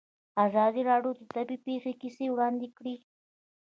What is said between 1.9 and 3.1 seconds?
کیسې وړاندې کړي.